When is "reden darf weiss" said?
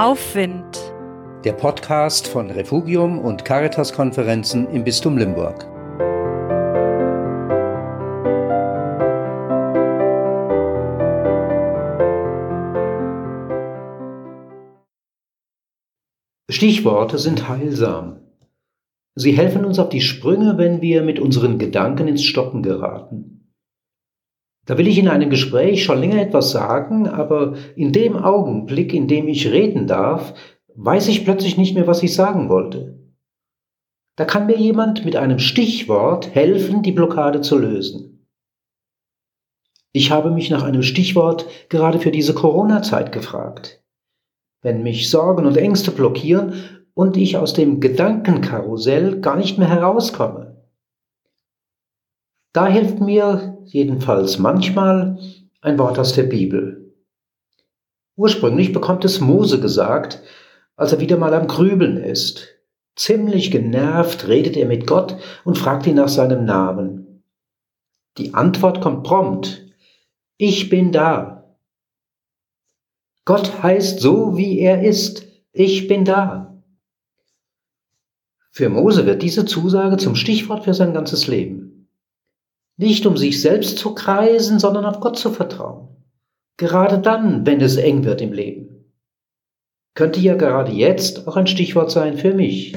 29.50-31.08